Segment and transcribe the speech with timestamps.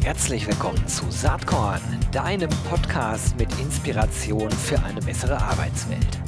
[0.00, 6.18] Herzlich willkommen zu Saatkorn, deinem Podcast mit Inspiration für eine bessere Arbeitswelt.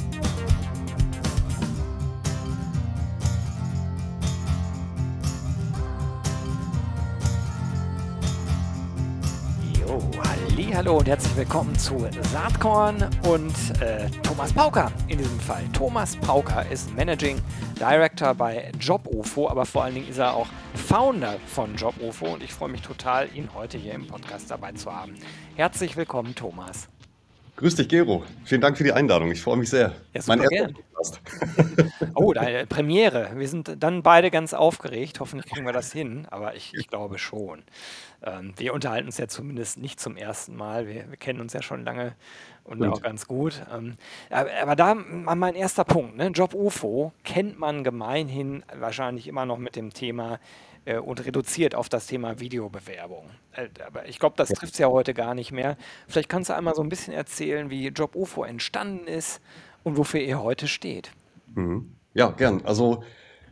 [9.79, 10.01] Jo,
[10.73, 15.63] hallo und herzlich willkommen zu Saatkorn und äh, Thomas Pauker in diesem Fall.
[15.73, 17.41] Thomas Pauker ist Managing
[17.79, 22.53] Director bei JobUFO, aber vor allen Dingen ist er auch Founder von JobUFO und ich
[22.53, 25.15] freue mich total, ihn heute hier im Podcast dabei zu haben.
[25.55, 26.87] Herzlich willkommen, Thomas.
[27.57, 28.23] Grüß dich, Gero.
[28.43, 29.31] Vielen Dank für die Einladung.
[29.31, 29.93] Ich freue mich sehr.
[30.13, 31.21] Ja, mein erster Podcast.
[32.15, 33.31] oh, deine Premiere.
[33.35, 35.19] Wir sind dann beide ganz aufgeregt.
[35.19, 37.63] Hoffentlich kriegen wir das hin, aber ich, ich glaube schon.
[38.23, 40.87] Ähm, wir unterhalten uns ja zumindest nicht zum ersten Mal.
[40.87, 42.15] Wir, wir kennen uns ja schon lange
[42.63, 42.93] und Stimmt.
[42.93, 43.61] auch ganz gut.
[43.73, 43.97] Ähm,
[44.29, 46.17] aber, aber, da mein erster Punkt.
[46.17, 46.27] Ne?
[46.27, 50.39] Job UFO kennt man gemeinhin wahrscheinlich immer noch mit dem Thema
[50.85, 53.29] äh, und reduziert auf das Thema Videobewerbung.
[53.51, 55.77] Äh, aber ich glaube, das trifft es ja heute gar nicht mehr.
[56.07, 59.41] Vielleicht kannst du einmal so ein bisschen erzählen, wie Job UFO entstanden ist
[59.85, 61.11] und wofür ihr heute steht.
[61.53, 61.95] Mhm.
[62.13, 62.61] Ja, gern.
[62.65, 63.03] Also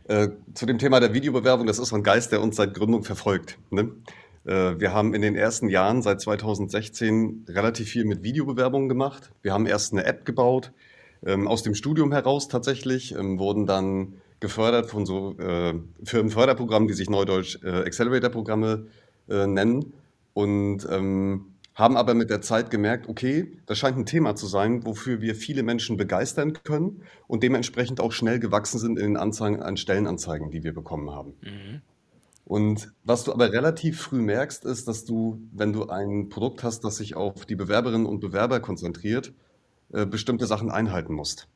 [0.08, 3.04] äh, zu dem Thema der Videobewerbung, das ist so ein Geist, der uns seit Gründung
[3.04, 3.56] verfolgt.
[3.70, 3.92] Ne?
[4.44, 9.30] Äh, wir haben in den ersten Jahren, seit 2016, relativ viel mit Videobewerbungen gemacht.
[9.42, 10.72] Wir haben erst eine App gebaut,
[11.24, 16.94] ähm, aus dem Studium heraus tatsächlich, ähm, wurden dann gefördert von so äh, Firmenförderprogrammen, die
[16.94, 18.88] sich neudeutsch äh, Accelerator-Programme
[19.28, 19.94] äh, nennen.
[20.34, 24.86] Und ähm, haben aber mit der Zeit gemerkt, okay, das scheint ein Thema zu sein,
[24.86, 29.62] wofür wir viele Menschen begeistern können und dementsprechend auch schnell gewachsen sind in den Anzeigen
[29.62, 31.34] an Stellenanzeigen, die wir bekommen haben.
[31.42, 31.82] Mhm.
[32.44, 36.84] Und was du aber relativ früh merkst, ist, dass du, wenn du ein Produkt hast,
[36.84, 39.32] das sich auf die Bewerberinnen und Bewerber konzentriert,
[39.92, 41.48] äh, bestimmte Sachen einhalten musst.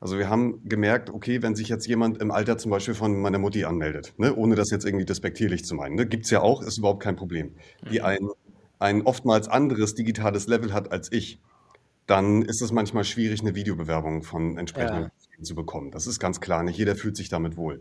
[0.00, 3.38] Also wir haben gemerkt, okay, wenn sich jetzt jemand im Alter zum Beispiel von meiner
[3.38, 6.60] Mutti anmeldet, ne, ohne das jetzt irgendwie despektierlich zu meinen, ne, gibt es ja auch,
[6.60, 7.54] ist überhaupt kein Problem,
[7.90, 8.04] die mhm.
[8.78, 11.40] Ein, oftmals anderes digitales Level hat als ich,
[12.06, 15.42] dann ist es manchmal schwierig, eine Videobewerbung von entsprechenden ja.
[15.42, 15.90] zu bekommen.
[15.90, 17.80] Das ist ganz klar, nicht jeder fühlt sich damit wohl.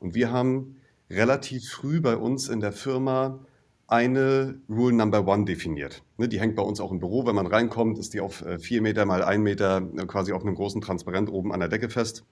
[0.00, 0.76] Und wir haben
[1.10, 3.38] relativ früh bei uns in der Firma
[3.86, 6.02] eine Rule Number One definiert.
[6.16, 7.26] Ne, die hängt bei uns auch im Büro.
[7.26, 10.42] Wenn man reinkommt, ist die auf äh, vier Meter mal ein Meter äh, quasi auf
[10.42, 12.24] einem großen Transparent oben an der Decke fest.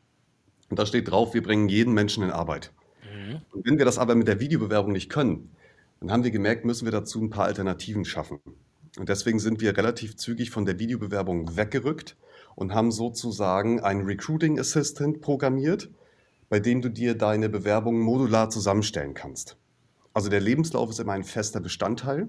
[0.70, 2.72] Und da steht drauf, wir bringen jeden Menschen in Arbeit.
[3.02, 3.42] Mhm.
[3.52, 5.50] Und wenn wir das aber mit der Videobewerbung nicht können,
[6.02, 8.40] dann haben wir gemerkt, müssen wir dazu ein paar Alternativen schaffen.
[8.98, 12.16] Und deswegen sind wir relativ zügig von der Videobewerbung weggerückt
[12.56, 15.90] und haben sozusagen einen Recruiting Assistant programmiert,
[16.48, 19.56] bei dem du dir deine Bewerbung modular zusammenstellen kannst.
[20.12, 22.28] Also der Lebenslauf ist immer ein fester Bestandteil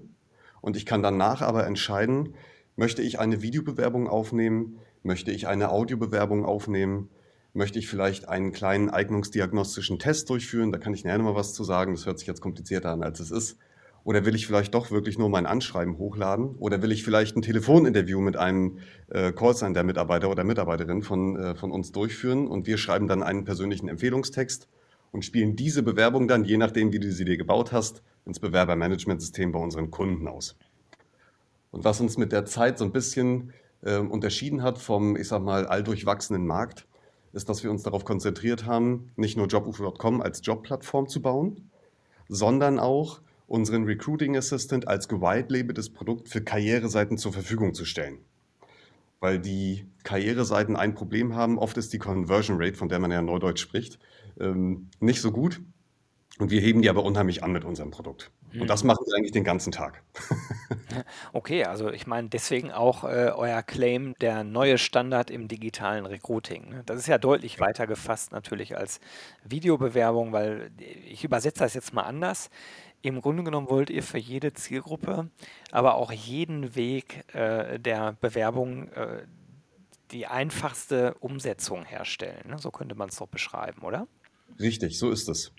[0.61, 2.35] und ich kann danach aber entscheiden,
[2.75, 7.09] möchte ich eine Videobewerbung aufnehmen, möchte ich eine Audiobewerbung aufnehmen,
[7.53, 11.63] möchte ich vielleicht einen kleinen eignungsdiagnostischen Test durchführen, da kann ich nachher mal was zu
[11.63, 13.57] sagen, das hört sich jetzt komplizierter an, als es ist.
[14.03, 16.55] Oder will ich vielleicht doch wirklich nur mein Anschreiben hochladen?
[16.57, 21.71] Oder will ich vielleicht ein Telefoninterview mit einem äh, Callcenter-Mitarbeiter oder Mitarbeiterin von, äh, von
[21.71, 24.67] uns durchführen und wir schreiben dann einen persönlichen Empfehlungstext
[25.11, 29.51] und spielen diese Bewerbung dann, je nachdem, wie du sie dir gebaut hast, ins Bewerbermanagementsystem
[29.53, 30.57] bei unseren Kunden aus.
[31.71, 33.53] Und was uns mit der Zeit so ein bisschen
[33.83, 36.87] äh, unterschieden hat vom, ich sag mal, alldurchwachsenen Markt,
[37.33, 41.69] ist, dass wir uns darauf konzentriert haben, nicht nur jobufo.com als Jobplattform zu bauen,
[42.29, 48.19] sondern auch unseren Recruiting Assistant als gewidelabetes Produkt für Karriereseiten zur Verfügung zu stellen.
[49.19, 51.57] Weil die Karriereseiten ein Problem haben.
[51.57, 53.99] Oft ist die Conversion Rate, von der man ja Neudeutsch spricht,
[54.39, 55.61] ähm, nicht so gut.
[56.39, 58.31] Und wir heben die aber unheimlich an mit unserem Produkt.
[58.59, 58.87] Und das mhm.
[58.87, 60.03] machen wir eigentlich den ganzen Tag.
[61.33, 66.69] Okay, also ich meine deswegen auch äh, euer Claim, der neue Standard im digitalen Recruiting.
[66.69, 66.83] Ne?
[66.85, 68.99] Das ist ja deutlich weiter gefasst natürlich als
[69.43, 70.71] Videobewerbung, weil
[71.09, 72.51] ich übersetze das jetzt mal anders.
[73.01, 75.29] Im Grunde genommen wollt ihr für jede Zielgruppe,
[75.71, 79.23] aber auch jeden Weg äh, der Bewerbung äh,
[80.11, 82.49] die einfachste Umsetzung herstellen.
[82.49, 82.59] Ne?
[82.59, 84.07] So könnte man es doch beschreiben, oder?
[84.59, 85.51] Richtig, so ist es.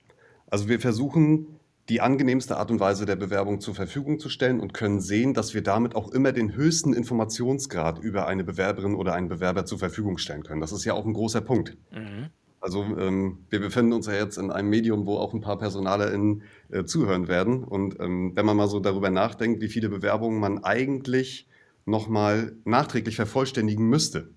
[0.47, 1.59] Also wir versuchen
[1.89, 5.53] die angenehmste Art und Weise der Bewerbung zur Verfügung zu stellen und können sehen, dass
[5.53, 10.17] wir damit auch immer den höchsten Informationsgrad über eine Bewerberin oder einen Bewerber zur Verfügung
[10.19, 10.61] stellen können.
[10.61, 11.77] Das ist ja auch ein großer Punkt.
[11.93, 12.31] Mhm.
[12.61, 16.45] Also ähm, wir befinden uns ja jetzt in einem Medium, wo auch ein paar PersonalerInnen
[16.71, 17.63] äh, zuhören werden.
[17.63, 21.47] Und ähm, wenn man mal so darüber nachdenkt, wie viele Bewerbungen man eigentlich
[21.85, 24.31] nochmal nachträglich vervollständigen müsste,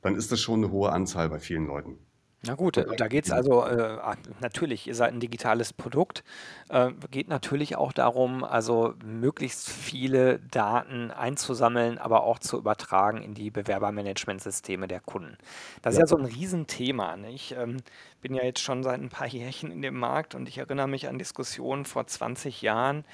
[0.00, 1.98] dann ist das schon eine hohe Anzahl bei vielen Leuten.
[2.42, 3.98] Na gut, äh, da geht's also, äh,
[4.40, 6.22] natürlich, ihr seid ein digitales Produkt.
[6.68, 13.34] Äh, geht natürlich auch darum, also möglichst viele Daten einzusammeln, aber auch zu übertragen in
[13.34, 15.38] die Bewerbermanagementsysteme der Kunden.
[15.82, 16.02] Das ist Ja.
[16.04, 17.30] ja so ein Riesenthema, ne?
[17.32, 17.78] Ich, ähm,
[18.20, 21.08] bin ja jetzt schon seit ein paar Jährchen in dem Markt und ich erinnere mich
[21.08, 23.04] an Diskussionen vor 20 Jahren,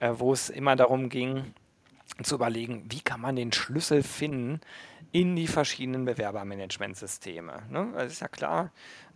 [0.00, 1.54] äh, wo es immer darum ging
[2.22, 4.60] zu überlegen, wie kann man den Schlüssel finden
[5.14, 7.62] in die verschiedenen Bewerbermanagementsysteme.
[7.70, 7.92] Ne?
[7.94, 8.72] Also ist ja klar,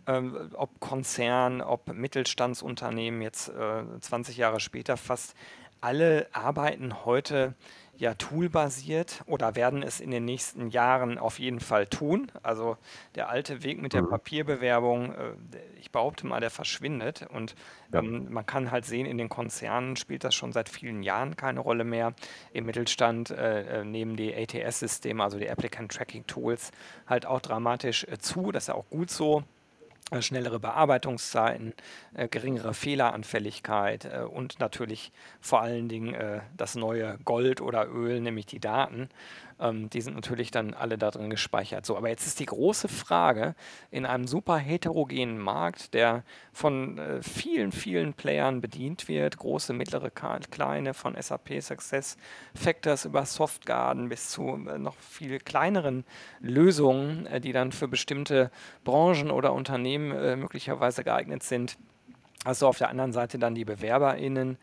[0.07, 5.35] ähm, ob Konzern, ob Mittelstandsunternehmen jetzt äh, 20 Jahre später fast
[5.81, 7.53] alle arbeiten heute
[7.99, 12.31] ja toolbasiert oder werden es in den nächsten Jahren auf jeden Fall tun.
[12.41, 12.77] Also
[13.15, 14.09] der alte Weg mit der Mhm.
[14.09, 15.33] Papierbewerbung, äh,
[15.79, 17.27] ich behaupte mal, der verschwindet.
[17.29, 17.55] Und
[17.91, 17.99] Ja.
[17.99, 21.59] ähm, man kann halt sehen, in den Konzernen spielt das schon seit vielen Jahren keine
[21.59, 22.13] Rolle mehr.
[22.53, 26.71] Im Mittelstand äh, äh, nehmen die ATS-Systeme, also die Applicant Tracking Tools,
[27.05, 28.51] halt auch dramatisch äh, zu.
[28.51, 29.43] Das ist ja auch gut so
[30.19, 31.73] schnellere Bearbeitungszeiten,
[32.13, 38.19] äh, geringere Fehleranfälligkeit äh, und natürlich vor allen Dingen äh, das neue Gold oder Öl,
[38.19, 39.09] nämlich die Daten.
[39.59, 41.85] Ähm, die sind natürlich dann alle da drin gespeichert.
[41.85, 43.55] So, aber jetzt ist die große Frage,
[43.91, 46.23] in einem super heterogenen Markt, der
[46.53, 52.17] von äh, vielen, vielen Playern bedient wird, große, mittlere, kleine, von SAP Success
[52.53, 56.05] Factors über Softgarden bis zu äh, noch viel kleineren
[56.39, 58.51] Lösungen, äh, die dann für bestimmte
[58.83, 61.77] Branchen oder Unternehmen äh, möglicherweise geeignet sind.
[62.45, 64.57] Du auf der anderen Seite dann die BewerberInnen,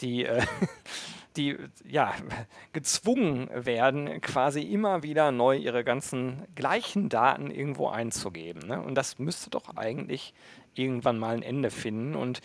[0.00, 0.42] die, äh,
[1.36, 1.56] die
[1.88, 2.14] ja,
[2.72, 8.66] gezwungen werden, quasi immer wieder neu ihre ganzen gleichen Daten irgendwo einzugeben.
[8.66, 8.80] Ne?
[8.80, 10.34] Und das müsste doch eigentlich
[10.74, 12.14] irgendwann mal ein Ende finden.
[12.14, 12.40] Und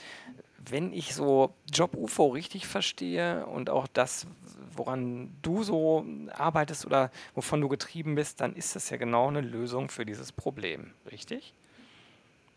[0.70, 4.28] wenn ich so Job-UFO richtig verstehe und auch das,
[4.76, 9.42] woran du so arbeitest oder wovon du getrieben bist, dann ist das ja genau eine
[9.42, 11.54] Lösung für dieses Problem, richtig?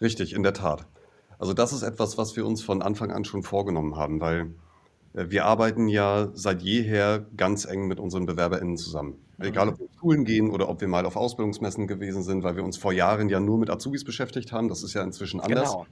[0.00, 0.86] Richtig, in der Tat.
[1.38, 4.52] Also das ist etwas, was wir uns von Anfang an schon vorgenommen haben, weil
[5.12, 9.14] wir arbeiten ja seit jeher ganz eng mit unseren BewerberInnen zusammen.
[9.40, 9.72] Egal, Mhm.
[9.72, 12.64] ob wir in Schulen gehen oder ob wir mal auf Ausbildungsmessen gewesen sind, weil wir
[12.64, 14.69] uns vor Jahren ja nur mit Azubis beschäftigt haben.
[14.69, 15.72] Das ist ja inzwischen anders.
[15.72, 15.87] Genau.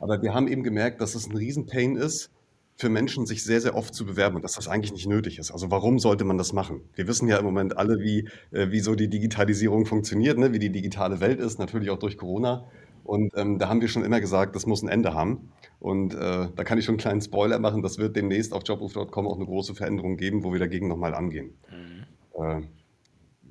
[0.00, 2.30] Aber wir haben eben gemerkt, dass es ein Riesenpain ist,
[2.76, 5.52] für Menschen sich sehr, sehr oft zu bewerben und dass das eigentlich nicht nötig ist.
[5.52, 6.80] Also warum sollte man das machen?
[6.94, 10.52] Wir wissen ja im Moment alle, wie, äh, wie so die Digitalisierung funktioniert, ne?
[10.52, 12.64] wie die digitale Welt ist, natürlich auch durch Corona.
[13.04, 15.52] Und ähm, da haben wir schon immer gesagt, das muss ein Ende haben.
[15.80, 19.26] Und äh, da kann ich schon einen kleinen Spoiler machen, das wird demnächst auf jobruf.com
[19.26, 21.58] auch eine große Veränderung geben, wo wir dagegen nochmal angehen.
[21.70, 22.42] Mhm.
[22.42, 22.62] Äh,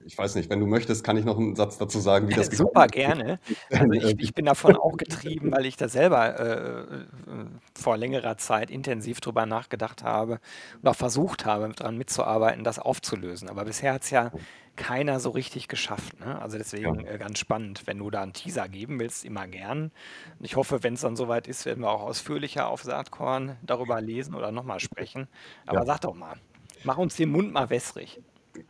[0.05, 2.47] ich weiß nicht, wenn du möchtest, kann ich noch einen Satz dazu sagen, wie das
[2.51, 3.39] Super gerne.
[3.71, 7.05] Also ich, ich bin davon auch getrieben, weil ich da selber äh, äh,
[7.79, 10.39] vor längerer Zeit intensiv drüber nachgedacht habe
[10.81, 13.49] und auch versucht habe, daran mitzuarbeiten, das aufzulösen.
[13.49, 14.31] Aber bisher hat es ja
[14.75, 16.19] keiner so richtig geschafft.
[16.19, 16.41] Ne?
[16.41, 16.59] Also Ja.
[16.63, 17.83] deswegen äh, ganz spannend.
[17.85, 19.91] Wenn du da einen Teaser geben willst, immer gern.
[20.39, 24.01] Und ich hoffe, wenn es dann soweit ist, werden wir auch ausführlicher auf Saatkorn darüber
[24.01, 25.27] lesen oder nochmal sprechen.
[25.65, 25.85] Aber Ja.
[25.85, 26.35] sag doch mal,
[26.83, 28.21] mach uns den Mund mal wässrig.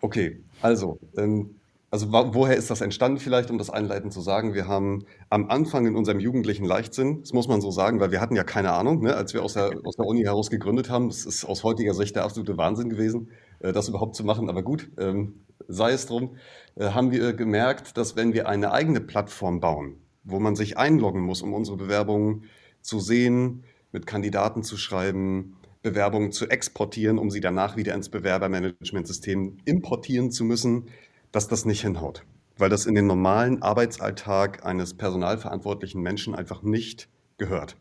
[0.02, 1.56] Okay, also, ähm,
[1.90, 4.54] also woher ist das entstanden vielleicht, um das einleitend zu sagen?
[4.54, 8.22] Wir haben am Anfang in unserem jugendlichen Leichtsinn, das muss man so sagen, weil wir
[8.22, 11.10] hatten ja keine Ahnung, ne, als wir aus der, aus der Uni heraus gegründet haben,
[11.10, 14.64] das ist aus heutiger Sicht der absolute Wahnsinn gewesen, äh, das überhaupt zu machen, aber
[14.64, 16.38] gut, ähm, sei es drum,
[16.76, 21.22] äh, haben wir gemerkt, dass wenn wir eine eigene Plattform bauen, wo man sich einloggen
[21.22, 22.46] muss, um unsere Bewerbungen
[22.82, 29.58] zu sehen, mit Kandidaten zu schreiben, Bewerbungen zu exportieren, um sie danach wieder ins Bewerbermanagementsystem
[29.66, 30.88] importieren zu müssen,
[31.32, 32.24] dass das nicht hinhaut.
[32.58, 37.78] Weil das in den normalen Arbeitsalltag eines personalverantwortlichen Menschen einfach nicht gehört.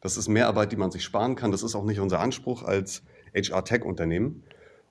[0.00, 1.50] Das ist Mehrarbeit, die man sich sparen kann.
[1.50, 3.02] Das ist auch nicht unser Anspruch als
[3.34, 4.42] HR-Tech-Unternehmen.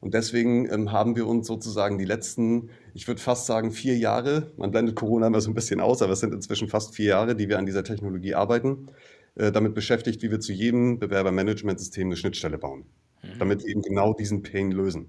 [0.01, 4.51] Und deswegen ähm, haben wir uns sozusagen die letzten, ich würde fast sagen, vier Jahre,
[4.57, 7.35] man blendet Corona immer so ein bisschen aus, aber es sind inzwischen fast vier Jahre,
[7.35, 8.87] die wir an dieser Technologie arbeiten,
[9.35, 12.85] äh, damit beschäftigt, wie wir zu jedem Bewerbermanagementsystem eine Schnittstelle bauen,
[13.23, 13.27] Mhm.
[13.39, 15.07] damit wir eben genau diesen Pain lösen.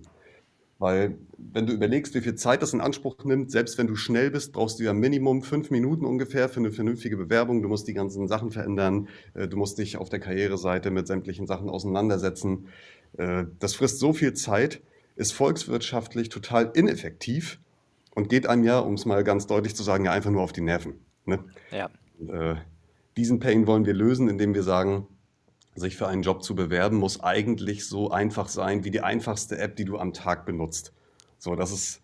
[0.80, 4.30] Weil, wenn du überlegst, wie viel Zeit das in Anspruch nimmt, selbst wenn du schnell
[4.30, 7.60] bist, brauchst du ja Minimum fünf Minuten ungefähr für eine vernünftige Bewerbung.
[7.60, 9.08] Du musst die ganzen Sachen verändern.
[9.34, 12.68] äh, Du musst dich auf der Karriereseite mit sämtlichen Sachen auseinandersetzen.
[13.16, 14.82] Äh, Das frisst so viel Zeit,
[15.16, 17.60] ist volkswirtschaftlich total ineffektiv
[18.14, 20.52] und geht einem ja, um es mal ganz deutlich zu sagen, ja einfach nur auf
[20.52, 20.94] die Nerven.
[21.26, 21.44] Ne?
[21.70, 21.90] Ja.
[22.26, 22.56] Äh,
[23.16, 25.06] diesen Pain wollen wir lösen, indem wir sagen,
[25.74, 29.76] sich für einen Job zu bewerben, muss eigentlich so einfach sein wie die einfachste App,
[29.76, 30.92] die du am Tag benutzt.
[31.38, 32.02] So, das ist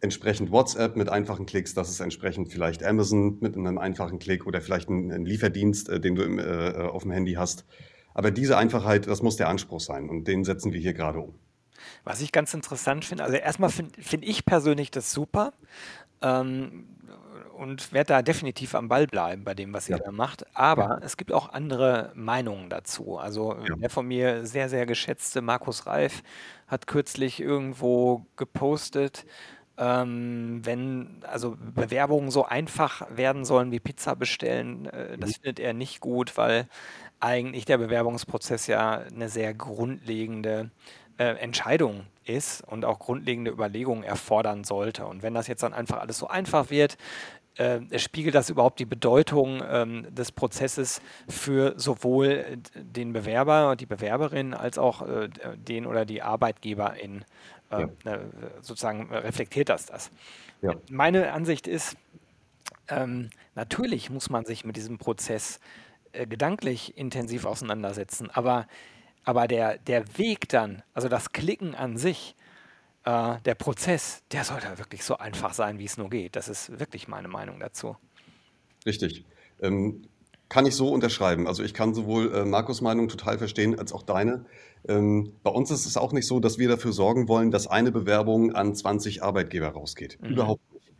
[0.00, 4.60] entsprechend WhatsApp mit einfachen Klicks, das ist entsprechend vielleicht Amazon mit einem einfachen Klick oder
[4.60, 7.64] vielleicht ein, ein Lieferdienst, äh, den du im, äh, auf dem Handy hast.
[8.20, 11.38] Aber diese Einfachheit, das muss der Anspruch sein und den setzen wir hier gerade um.
[12.04, 15.54] Was ich ganz interessant finde, also erstmal finde find ich persönlich das super
[16.22, 16.88] ähm,
[17.56, 20.44] und werde da definitiv am Ball bleiben bei dem, was ihr Ja, da macht.
[20.76, 23.16] ja, Aber es gibt auch andere Meinungen dazu.
[23.18, 23.76] Also ja.
[23.76, 26.22] der von mir sehr, sehr geschätzte Markus Reif
[26.66, 29.24] hat kürzlich irgendwo gepostet,
[29.78, 35.20] ähm, wenn also Bewerbungen so einfach werden sollen wie Pizza bestellen, äh, Mhm.
[35.20, 36.68] das findet er nicht gut, weil
[37.20, 40.70] eigentlich der Bewerbungsprozess ja eine sehr grundlegende
[41.18, 45.06] äh, Entscheidung ist und auch grundlegende Überlegungen erfordern sollte.
[45.06, 46.96] Und wenn das jetzt dann einfach alles so einfach wird,
[47.56, 53.86] äh, spiegelt das überhaupt die Bedeutung ähm, des Prozesses für sowohl äh, den Bewerber, die
[53.86, 57.24] Bewerberin, als auch äh, den oder die Arbeitgeberin?
[57.70, 58.18] Äh, Ja, äh,
[58.60, 60.10] sozusagen reflektiert das das?
[60.62, 61.96] ja, Meine Ansicht ist,
[62.88, 65.60] ähm, natürlich muss man sich mit diesem Prozess
[66.12, 68.66] äh, gedanklich intensiv auseinandersetzen, aber,
[69.24, 72.34] aber der, der Weg dann, also das Klicken an sich,
[73.04, 76.36] äh, der Prozess, der sollte wirklich so einfach sein, wie es nur geht.
[76.36, 77.96] Das ist wirklich meine Meinung dazu.
[78.86, 79.24] richtig.
[79.60, 80.02] Ähm,
[80.48, 81.46] kann ich so unterschreiben.
[81.46, 84.46] Also ich kann sowohl äh, Markus' Meinung total verstehen, als auch deine.
[84.86, 87.92] Ähm, bei uns ist es auch nicht so, dass wir dafür sorgen wollen, dass eine
[87.92, 90.18] Bewerbung an 20 Arbeitgeber rausgeht.
[90.20, 90.30] Mhm.
[90.30, 90.92] Überhaupt nicht.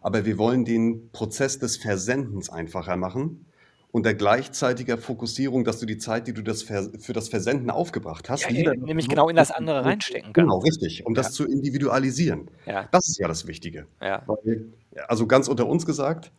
[0.00, 3.46] Aber wir wollen den Prozess des Versendens einfacher machen
[3.90, 8.48] unter gleichzeitiger Fokussierung, dass du die Zeit, die du das für das Versenden aufgebracht hast,
[8.50, 10.66] Ja, nämlich genau in das andere reinstecken genau, kannst.
[10.82, 12.50] richtig, um Ja, das zu individualisieren.
[12.66, 13.86] ja, Das ist ja das Wichtige.
[14.00, 14.66] Weil,
[15.06, 16.32] also ganz unter uns gesagt,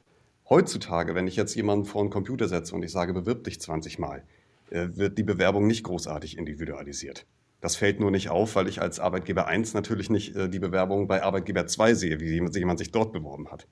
[0.49, 3.97] heutzutage, wenn ich jetzt jemanden vor einen Computer setze und ich sage, bewirb dich 20
[3.99, 4.23] Mal,
[4.69, 7.25] äh, wird die Bewerbung nicht großartig individualisiert.
[7.61, 11.07] Das fällt nur nicht auf, weil ich als Arbeitgeber 1 natürlich nicht äh, die Bewerbung
[11.07, 13.67] bei Arbeitgeber 2 sehe, wie jemand jemand sich dort beworben hat.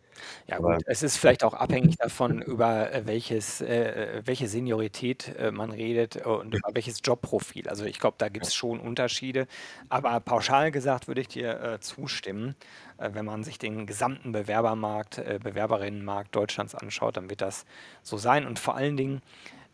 [0.48, 5.34] Ja Aber gut, es ist vielleicht auch abhängig davon, über äh, welches, äh, welche Seniorität
[5.38, 7.70] äh, man redet und über welches Jobprofil.
[7.70, 9.48] Also ich glaube, da gibt es schon Unterschiede.
[9.88, 12.56] Aber pauschal gesagt würde ich dir äh, zustimmen.
[12.98, 17.66] Äh, wenn man sich den gesamten Bewerbermarkt, äh, Bewerberinnenmarkt Deutschlands anschaut, dann wird das
[18.04, 18.46] so sein.
[18.46, 19.22] Und vor allen Dingen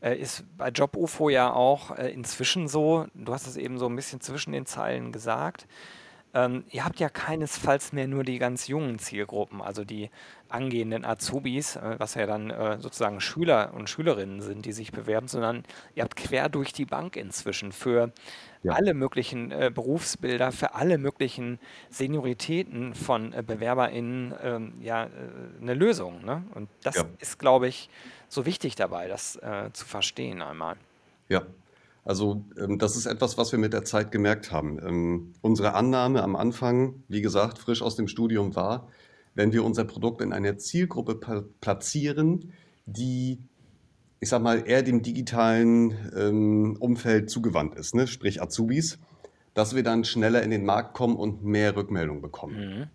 [0.04, 3.96] äh, ist bei JobUFO ja auch äh, inzwischen so, du hast es eben so ein
[3.96, 5.66] bisschen zwischen den Zeilen gesagt,
[6.36, 10.10] ähm, ihr habt ja keinesfalls mehr nur die ganz jungen Zielgruppen, also die
[10.50, 15.28] angehenden Azubis, äh, was ja dann äh, sozusagen Schüler und Schülerinnen sind, die sich bewerben,
[15.28, 15.64] sondern
[15.96, 18.12] ihr habt quer durch die Bank inzwischen für
[18.64, 25.10] ja, alle möglichen äh, Berufsbilder, für alle möglichen Senioritäten von äh, BewerberInnen ähm, ja, äh,
[25.62, 26.26] eine Lösung.
[26.26, 26.44] Ne?
[26.56, 27.90] Und das ja, ist, glaube ich,
[28.34, 30.76] so wichtig dabei, das äh, zu verstehen einmal.
[31.30, 31.46] ja.
[32.06, 34.78] Also ähm, das ist etwas, was wir mit der Zeit gemerkt haben.
[34.86, 38.90] Ähm, unsere Annahme am Anfang, wie gesagt, frisch aus dem Studium war,
[39.36, 41.16] wenn wir unser Produkt in einer Zielgruppe
[41.62, 42.54] platzieren,
[42.86, 43.40] die,
[44.20, 48.06] ich sag mal, eher dem digitalen ähm, Umfeld zugewandt ist, ne?
[48.06, 49.00] sprich Azubis,
[49.54, 52.56] dass wir dann schneller in den Markt kommen und mehr Rückmeldung bekommen.
[52.56, 52.88] Mhm.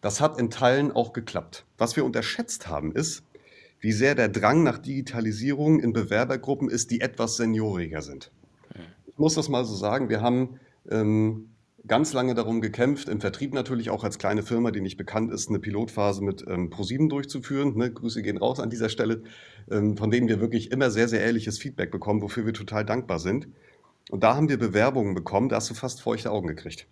[0.00, 1.64] Das hat in Teilen auch geklappt.
[1.78, 3.22] Was wir unterschätzt haben, ist,
[3.82, 8.30] wie sehr der Drang nach Digitalisierung in Bewerbergruppen ist, die etwas senioriger sind.
[9.06, 11.50] Ich muss das mal so sagen, wir haben ähm,
[11.86, 15.48] ganz lange darum gekämpft, im Vertrieb natürlich auch als kleine Firma, die nicht bekannt ist,
[15.48, 17.76] eine Pilotphase mit ähm, ProSieben durchzuführen.
[17.76, 17.92] Ne?
[17.92, 19.24] Grüße gehen raus an dieser Stelle,
[19.70, 23.18] ähm, von denen wir wirklich immer sehr, sehr ehrliches Feedback bekommen, wofür wir total dankbar
[23.18, 23.48] sind.
[24.10, 26.86] Und da haben wir Bewerbungen bekommen, da hast du fast feuchte Augen gekriegt.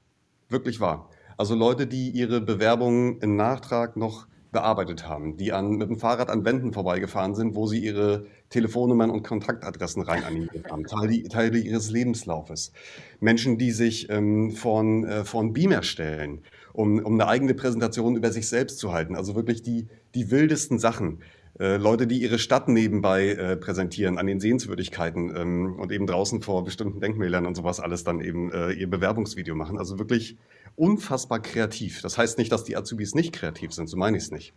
[0.49, 1.09] Wirklich wahr.
[1.37, 6.28] Also Leute, die ihre Bewerbungen im Nachtrag noch bearbeitet haben, die an, mit dem Fahrrad
[6.28, 11.59] an Wänden vorbeigefahren sind, wo sie ihre Telefonnummern und Kontaktadressen rein animiert haben, Teile, Teile
[11.59, 12.73] ihres Lebenslaufes.
[13.21, 16.42] Menschen, die sich ähm, vor, ein, äh, einen Beamer stellen,
[16.73, 19.14] um, um eine eigene Präsentation über sich selbst zu halten.
[19.14, 21.21] Also wirklich die, die wildesten Sachen.
[21.59, 26.42] Äh, Leute, die ihre Stadt nebenbei äh, präsentieren an den Sehenswürdigkeiten ähm, und eben draußen
[26.42, 29.78] vor bestimmten Denkmälern und sowas alles dann eben äh, ihr Bewerbungsvideo machen.
[29.78, 30.37] Also wirklich
[30.76, 32.02] unfassbar kreativ.
[32.02, 34.54] Das heißt nicht, dass die Azubis nicht kreativ sind, so meine ich es nicht.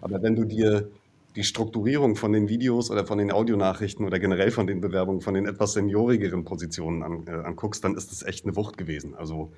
[0.00, 0.90] Aber wenn du dir
[1.36, 5.34] die Strukturierung von den Videos oder von den Audionachrichten oder generell von den Bewerbungen von
[5.34, 9.14] den etwas seniorigeren Positionen an, äh, anguckst, dann ist das echt eine Wucht gewesen.
[9.14, 9.52] Also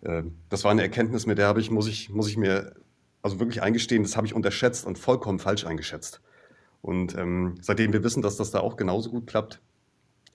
[0.00, 2.74] äh, das war eine Erkenntnis, mit der habe ich, muss ich, muss ich mir
[3.24, 6.20] also wirklich eingestehen, das habe ich unterschätzt und vollkommen falsch eingeschätzt.
[6.82, 9.62] Und ähm, seitdem wir wissen, dass das da auch genauso gut klappt,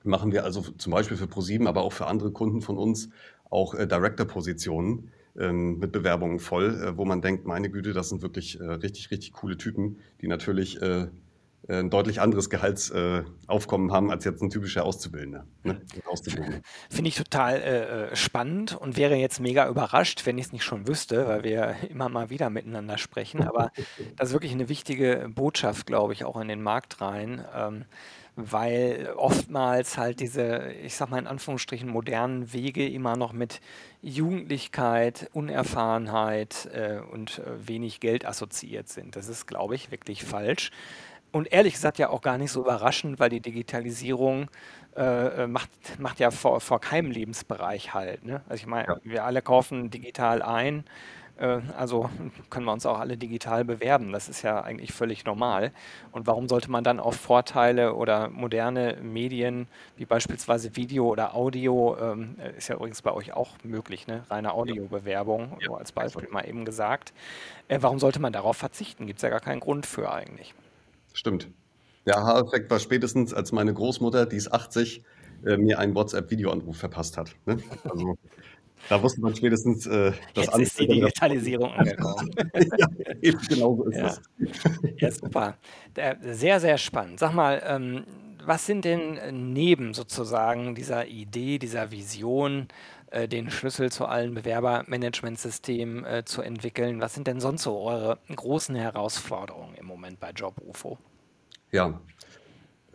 [0.04, 3.10] machen wir also zum Beispiel für ProSieben, aber auch für andere Kunden von uns
[3.52, 8.24] auch äh, Director-Positionen ähm, mit Bewerbungen voll, äh, wo man denkt, meine Güte, das sind
[8.24, 11.10] wirklich äh, richtig, richtig coole Typen, die natürlich äh,
[11.68, 15.46] ein deutlich anderes Gehaltsaufkommen haben als jetzt ein typischer Auszubildender.
[15.64, 15.82] Ne?
[16.90, 20.64] Finde ich total äh, äh, spannend und wäre jetzt mega überrascht, wenn ich es nicht
[20.64, 23.44] schon wüsste, weil wir immer mal wieder miteinander sprechen.
[23.44, 23.72] Aber
[24.18, 27.46] das ist wirklich eine wichtige Botschaft, glaube ich, auch in den Markt rein.
[27.56, 27.86] Ähm,
[28.42, 33.60] weil oftmals halt diese, ich sag mal in Anführungsstrichen, modernen Wege immer noch mit
[34.02, 39.18] Jugendlichkeit, Unerfahrenheit äh, und äh, wenig Geld assoziiert sind.
[39.18, 40.72] Das ist, glaube ich, wirklich falsch.
[41.32, 44.50] Und ehrlich gesagt ja auch gar nicht so überraschend, weil die Digitalisierung
[44.96, 45.70] äh, äh macht,
[46.00, 48.26] macht ja vor, vor keinem Lebensbereich halt.
[48.26, 48.42] Ne?
[48.50, 48.98] Also ich meine, ja.
[49.04, 50.84] wir alle kaufen digital ein
[51.40, 52.10] äh, also
[52.50, 54.12] können wir uns auch alle digital bewerben.
[54.12, 55.72] Das ist ja eigentlich völlig normal.
[56.12, 59.68] Und warum sollte man dann auf Vorteile oder moderne Medien
[59.98, 64.24] wie beispielsweise Video oder Audio, ähm, ist ja übrigens bei euch auch möglich, ne?
[64.30, 65.74] reine Audiobewerbung, ja.
[65.76, 67.14] als Beispiel mal eben gesagt.
[67.68, 69.08] Äh, warum sollte man darauf verzichten?
[69.08, 70.54] Gibt es ja gar keinen Grund für eigentlich.
[71.14, 71.50] Stimmt.
[72.06, 75.04] Der Aha-Effekt war spätestens, als meine Großmutter, die ist 80,
[75.46, 77.36] äh, mir einen WhatsApp-Videoanruf verpasst hat.
[77.46, 77.60] Ne?
[77.84, 78.18] Also
[78.88, 82.32] da wusste man spätestens, äh, dass Jetzt alles ist die Digitalisierung angekommen.
[82.78, 82.88] ja,
[83.22, 84.08] eben genau so ist ja.
[84.08, 84.22] es.
[84.98, 85.58] Ja, super.
[86.22, 87.20] Sehr, sehr spannend.
[87.20, 88.06] Sag mal, ähm,
[88.46, 92.68] was sind denn neben sozusagen dieser Idee, dieser Vision,
[93.12, 98.20] äh, den Schlüssel zu allen Bewerbermanagementsystemen äh, zu entwickeln, was sind denn sonst so eure
[98.34, 99.76] großen Herausforderungen
[100.10, 100.98] Moment bei JobUFO?
[101.72, 102.02] Ja,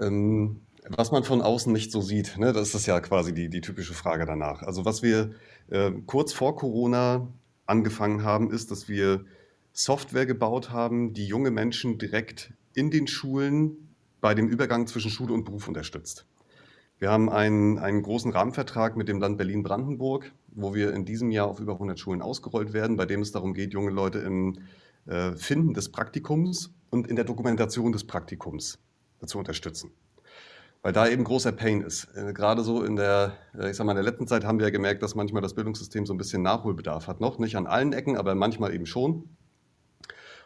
[0.01, 3.61] ähm, was man von außen nicht so sieht, ne, das ist ja quasi die, die
[3.61, 4.63] typische Frage danach.
[4.63, 5.33] Also was wir
[5.71, 7.29] äh, kurz vor Corona
[7.67, 9.25] angefangen haben, ist, dass wir
[9.73, 15.33] Software gebaut haben, die junge Menschen direkt in den Schulen bei dem Übergang zwischen Schule
[15.33, 16.27] und Beruf unterstützt.
[16.99, 21.47] Wir haben einen, einen großen Rahmenvertrag mit dem Land Berlin-Brandenburg, wo wir in diesem Jahr
[21.47, 24.59] auf über 100 Schulen ausgerollt werden, bei dem es darum geht, junge Leute im
[25.07, 28.79] äh, Finden des Praktikums und in der Dokumentation des Praktikums
[29.27, 29.91] zu unterstützen
[30.85, 32.09] weil da eben großer Pain ist.
[32.15, 34.67] Äh, gerade so in der, äh, ich sag mal, in der letzten Zeit haben wir
[34.67, 37.23] ja gemerkt, dass manchmal das Bildungssystem so ein bisschen Nachholbedarf hat.
[37.23, 39.31] Noch nicht an allen Ecken, aber manchmal eben schon.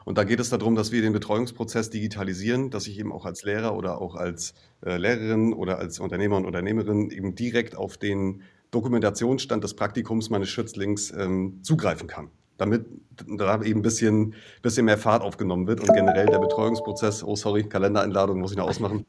[0.04, 3.42] Und da geht es darum, dass wir den Betreuungsprozess digitalisieren, dass ich eben auch als
[3.42, 4.54] Lehrer oder auch als
[4.86, 10.50] äh, Lehrerin oder als Unternehmer und Unternehmerin eben direkt auf den Dokumentationsstand des Praktikums meines
[10.50, 12.86] Schützlings ähm, zugreifen kann damit
[13.16, 17.64] da eben ein bisschen, bisschen mehr Fahrt aufgenommen wird und generell der Betreuungsprozess, oh sorry,
[17.64, 19.06] Kalendereinladung muss ich noch ausmachen,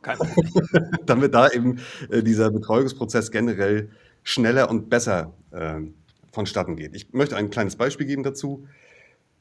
[1.06, 1.80] damit da eben
[2.10, 3.90] äh, dieser Betreuungsprozess generell
[4.24, 5.82] schneller und besser äh,
[6.32, 6.96] vonstatten geht.
[6.96, 8.68] Ich möchte ein kleines Beispiel geben dazu.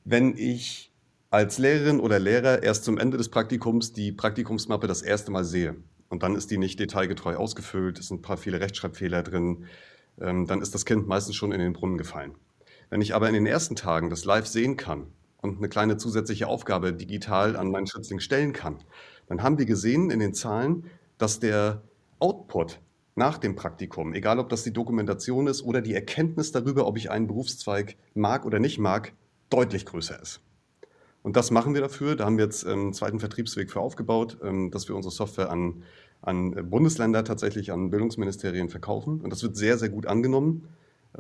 [0.05, 0.91] Wenn ich
[1.31, 5.77] als Lehrerin oder Lehrer erst zum Ende des Praktikums die Praktikumsmappe das erste Mal sehe
[6.09, 9.67] und dann ist die nicht detailgetreu ausgefüllt, es sind ein paar viele Rechtschreibfehler drin,
[10.19, 12.33] ähm, dann ist das Kind meistens schon in den Brunnen gefallen.
[12.91, 15.09] Wenn ich aber in den ersten Tagen das live sehen kann
[15.43, 18.79] und eine kleine zusätzliche Aufgabe digital an meinen Schützling stellen kann,
[19.27, 20.85] dann haben wir gesehen in den Zahlen,
[21.19, 21.83] dass der
[22.19, 22.81] Output
[23.15, 27.11] nach dem Praktikum, egal ob das die Dokumentation ist oder die Erkenntnis darüber, ob ich
[27.11, 29.13] einen Berufszweig mag oder nicht mag,
[29.51, 30.41] deutlich größer ist.
[31.23, 32.15] Und das machen wir dafür.
[32.17, 35.83] Da haben wir jetzt einen zweiten Vertriebsweg für aufgebaut, ähm, dass wir unsere Software an,
[36.23, 39.21] an Bundesländer tatsächlich an Bildungsministerien verkaufen.
[39.21, 40.69] Und das wird sehr, sehr gut angenommen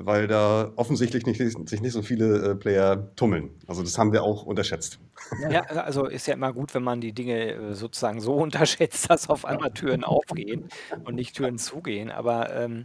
[0.01, 3.51] weil da offensichtlich nicht, sich nicht so viele äh, Player tummeln.
[3.67, 5.01] Also das haben wir auch unterschätzt.
[5.51, 9.29] Ja, also ist ja immer gut, wenn man die Dinge äh, sozusagen so unterschätzt, dass
[9.29, 10.69] auf einmal Türen aufgehen
[11.05, 12.13] und nicht Türen zugehen.
[12.13, 12.85] Aber ähm,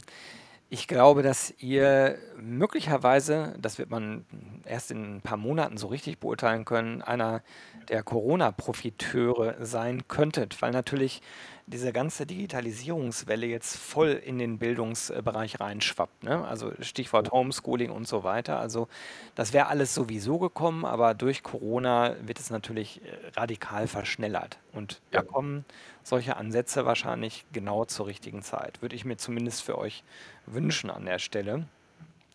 [0.70, 4.24] ich glaube, dass ihr möglicherweise, das wird man
[4.64, 7.42] erst in ein paar Monaten so richtig beurteilen können, einer
[7.88, 11.22] der Corona-Profiteure sein könntet, weil natürlich
[11.66, 16.24] diese ganze Digitalisierungswelle jetzt voll in den Bildungsbereich reinschwappt.
[16.24, 16.46] Ne?
[16.46, 18.58] Also Stichwort Homeschooling und so weiter.
[18.58, 18.88] Also
[19.34, 24.58] das wäre alles sowieso gekommen, aber durch Corona wird es natürlich äh, radikal verschnellert.
[24.72, 25.64] Und da kommen
[26.02, 28.82] solche Ansätze wahrscheinlich genau zur richtigen Zeit.
[28.82, 30.04] Würde ich mir zumindest für euch
[30.46, 31.66] wünschen an der Stelle.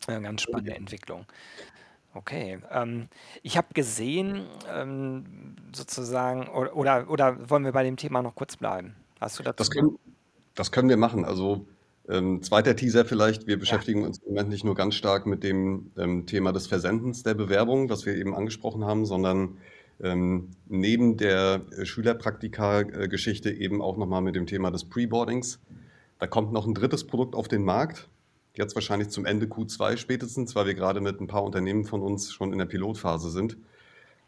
[0.08, 1.26] Eine ganz spannende Entwicklung.
[2.16, 2.60] Okay.
[2.72, 3.10] Ähm,
[3.44, 8.58] ich habe gesehen, ähm, sozusagen, oder, oder, oder wollen wir bei dem Thema noch kurz
[8.58, 8.96] bleiben?
[9.20, 9.58] Hast du dazu?
[9.58, 9.98] Das können,
[10.56, 11.26] das können wir machen.
[11.26, 11.66] Also
[12.08, 13.48] ähm, zweiter Teaser vielleicht.
[13.48, 14.08] Wir beschäftigen ja.
[14.08, 17.90] uns im Moment nicht nur ganz stark mit dem ähm, Thema des Versendens der Bewerbung,
[17.90, 19.58] was wir eben angesprochen haben, sondern
[20.02, 25.60] ähm, neben der Schülerpraktika-Geschichte eben auch nochmal mit dem Thema des Preboardings.
[26.18, 28.10] Da kommt noch ein drittes Produkt auf den Markt.
[28.56, 32.34] Jetzt wahrscheinlich zum Ende Q2 spätestens, weil wir gerade mit ein paar Unternehmen von uns
[32.34, 33.58] schon in der Pilotphase sind.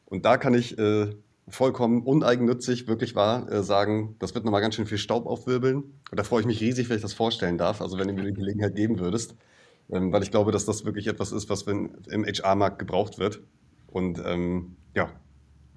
[0.05, 1.15] Und da kann ich äh,
[1.51, 5.77] vollkommen uneigennützig wirklich wahr äh, sagen, das wird nochmal ganz schön viel Staub aufwirbeln.
[5.77, 8.23] Und da freue ich mich riesig, wenn ich das vorstellen darf, also wenn du mir
[8.23, 9.35] die Gelegenheit geben würdest.
[9.91, 13.41] Ähm, weil ich glaube, dass das wirklich etwas ist, was wenn, im HR-Markt gebraucht wird.
[13.87, 15.11] Und ähm, ja,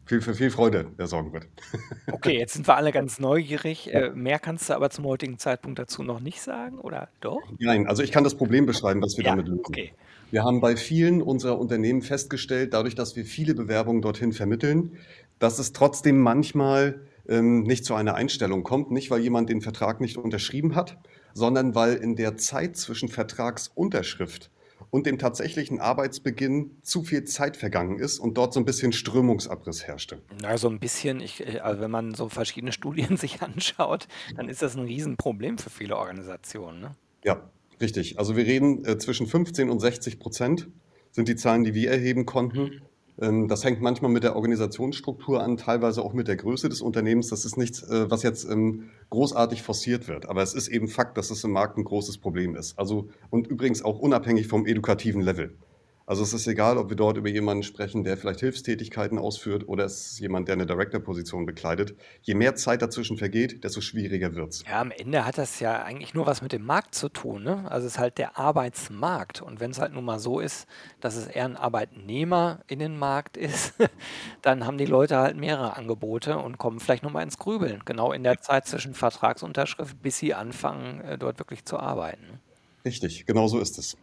[0.06, 1.48] viel, für viel Freude sorgen wird.
[2.12, 3.92] Okay, jetzt sind wir alle ganz neugierig.
[3.92, 7.40] Äh, mehr kannst du aber zum heutigen Zeitpunkt dazu noch nicht sagen, oder doch?
[7.58, 9.62] Nein, also ich kann das Problem beschreiben, was wir ja, damit lösen.
[9.66, 9.92] Okay.
[10.30, 14.96] Wir haben bei vielen unserer Unternehmen festgestellt, dadurch, dass wir viele Bewerbungen dorthin vermitteln,
[15.44, 20.00] dass es trotzdem manchmal ähm, nicht zu einer Einstellung kommt, nicht weil jemand den Vertrag
[20.00, 20.96] nicht unterschrieben hat,
[21.34, 24.50] sondern weil in der Zeit zwischen Vertragsunterschrift
[24.88, 29.86] und dem tatsächlichen Arbeitsbeginn zu viel Zeit vergangen ist und dort so ein bisschen Strömungsabriss
[29.86, 30.22] herrschte.
[30.40, 34.48] Na, so ein bisschen, ich, äh, also wenn man so verschiedene Studien sich anschaut, dann
[34.48, 36.80] ist das ein Riesenproblem für viele Organisationen.
[36.80, 36.96] Ne?
[37.22, 37.50] Ja,
[37.82, 38.18] richtig.
[38.18, 40.68] Also wir reden äh, zwischen 15 und 60 Prozent
[41.10, 42.62] sind die Zahlen, die wir erheben konnten.
[42.62, 42.80] Mhm.
[43.20, 47.28] Ähm, das hängt manchmal mit der Organisationsstruktur an, teilweise auch mit der Größe des Unternehmens.
[47.28, 50.26] Das ist nichts, äh, was jetzt ähm, großartig forciert wird.
[50.26, 52.78] Aber es ist eben Fakt, dass es im Markt ein großes Problem ist.
[52.78, 55.56] Also, und übrigens auch unabhängig vom edukativen Level.
[56.06, 59.86] Also es ist egal, ob wir dort über jemanden sprechen, der vielleicht Hilfstätigkeiten ausführt oder
[59.86, 61.94] es ist jemand, der eine Director-Position bekleidet.
[62.20, 64.64] Je mehr Zeit dazwischen vergeht, desto schwieriger wird es.
[64.68, 67.44] Ja, am Ende hat das ja eigentlich nur was mit dem Markt zu tun.
[67.44, 67.64] Ne?
[67.70, 69.40] Also es ist halt der Arbeitsmarkt.
[69.40, 70.66] Und wenn es halt nun mal so ist,
[71.00, 73.72] dass es eher ein Arbeitnehmerinnenmarkt ist,
[74.42, 77.80] dann haben die Leute halt mehrere Angebote und kommen vielleicht nochmal ins Grübeln.
[77.86, 82.40] Genau in der Zeit zwischen Vertragsunterschrift, bis sie anfangen, äh, dort wirklich zu arbeiten.
[82.84, 83.96] Richtig, genau so ist es.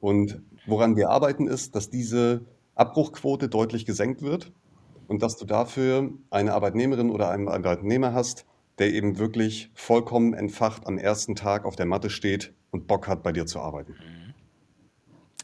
[0.00, 4.52] Und woran wir arbeiten, ist, dass diese Abbruchquote deutlich gesenkt wird
[5.08, 8.46] und dass du dafür eine Arbeitnehmerin oder einen Arbeitnehmer hast,
[8.78, 13.22] der eben wirklich vollkommen entfacht am ersten Tag auf der Matte steht und Bock hat,
[13.22, 13.94] bei dir zu arbeiten.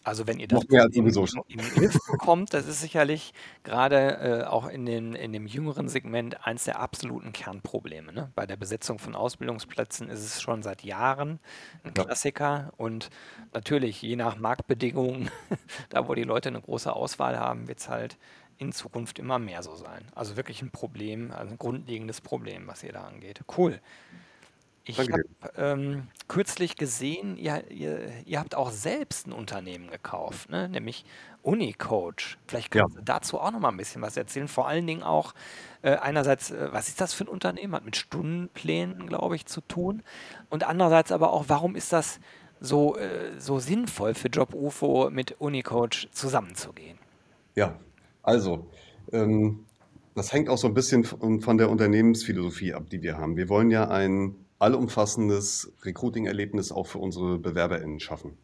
[0.05, 1.43] Also wenn ihr das sowieso schon.
[1.49, 5.89] in den Griff bekommt, das ist sicherlich gerade äh, auch in, den, in dem jüngeren
[5.89, 8.13] Segment eins der absoluten Kernprobleme.
[8.13, 8.33] Ne?
[8.35, 11.39] Bei der Besetzung von Ausbildungsplätzen ist es schon seit Jahren
[11.85, 12.05] ein ja.
[12.05, 13.11] Klassiker und
[13.53, 15.31] natürlich je nach Marktbedingungen,
[15.91, 18.19] da wo die Leute eine große Auswahl haben, wird es halt
[18.59, 20.05] in Zukunft immer mehr so sein.
[20.15, 23.43] Also wirklich ein Problem, also ein grundlegendes Problem, was ihr da angeht.
[23.57, 23.81] Cool.
[24.85, 25.23] Ich habe
[25.57, 30.69] ähm, kürzlich gesehen, ihr, ihr, ihr habt auch selbst ein Unternehmen gekauft, ne?
[30.69, 31.05] nämlich
[31.43, 32.39] Unicoach.
[32.49, 32.87] Vielleicht Ja.
[32.89, 34.49] Sie dazu auch noch mal ein bisschen was erzählen.
[34.49, 35.35] Vor allen Dingen auch
[35.83, 37.75] äh, einerseits, äh, was ist das für ein Unternehmen?
[37.75, 40.03] Hat mit Stundenplänen, glaube ich, zu tun.
[40.51, 42.19] Und andererseits aber auch, warum ist das
[42.61, 46.99] so, äh, so sinnvoll für Job UFO mit Unicoach zusammenzugehen?
[47.55, 47.79] Ja,
[48.23, 48.67] also,
[49.13, 49.65] ähm,
[50.15, 53.37] das hängt auch so ein bisschen von von der Unternehmensphilosophie ab, die wir haben.
[53.37, 58.39] Wir wollen ja ein allumfassendes Recruiting-Erlebnis auch für unsere BewerberInnen schaffen.